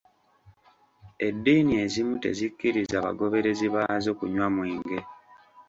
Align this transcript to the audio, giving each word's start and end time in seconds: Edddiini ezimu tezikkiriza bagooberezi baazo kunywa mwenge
Edddiini 1.27 1.73
ezimu 1.83 2.13
tezikkiriza 2.23 2.97
bagooberezi 3.05 3.67
baazo 3.75 4.11
kunywa 4.19 4.47
mwenge 4.55 4.99